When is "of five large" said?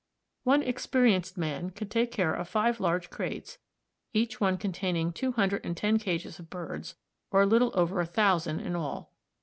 2.39-3.11